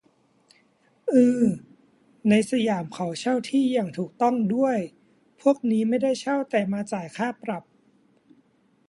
[1.11, 1.45] อือ
[2.29, 4.77] ในสยามเขาเช่าที่อย่างถูกต้องด้วย
[5.41, 7.63] พวกนี้ไม่ได้เช่าแต่มาจ่ายค่าปรับ